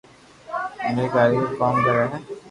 اوتي 0.83 1.05
ڪاريگر 1.15 1.49
ڪوم 1.59 1.75
ڪري 1.85 2.03
ھي 2.11 2.17